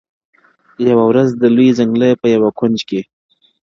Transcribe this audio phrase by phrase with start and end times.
[0.87, 3.01] يوه ورځ د لوى ځنگله په يوه كونج كي-